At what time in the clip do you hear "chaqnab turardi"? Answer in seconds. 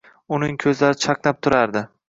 1.05-1.89